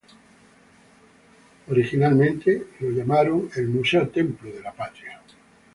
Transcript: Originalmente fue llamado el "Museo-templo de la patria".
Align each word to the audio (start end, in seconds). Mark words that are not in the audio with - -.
Originalmente 1.69 2.69
fue 2.79 2.89
llamado 2.91 3.47
el 3.55 3.67
"Museo-templo 3.67 4.49
de 4.51 4.59
la 4.63 4.73
patria". 4.73 5.21